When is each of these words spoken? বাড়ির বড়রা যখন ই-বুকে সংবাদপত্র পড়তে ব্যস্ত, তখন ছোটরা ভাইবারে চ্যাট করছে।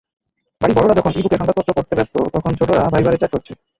বাড়ির 0.61 0.75
বড়রা 0.77 0.97
যখন 0.99 1.11
ই-বুকে 1.11 1.37
সংবাদপত্র 1.37 1.75
পড়তে 1.77 1.93
ব্যস্ত, 1.97 2.15
তখন 2.35 2.51
ছোটরা 2.59 2.81
ভাইবারে 2.93 3.19
চ্যাট 3.19 3.31
করছে। 3.33 3.51